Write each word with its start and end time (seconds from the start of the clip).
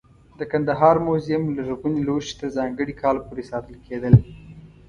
د 0.39 0.41
کندهار 0.51 0.95
موزیم 1.05 1.43
لرغوني 1.57 2.01
لوښي 2.07 2.33
تر 2.39 2.47
ځانګړي 2.57 2.93
کال 3.03 3.17
پورې 3.25 3.43
ساتل 3.51 3.75
کېدل. 3.87 4.15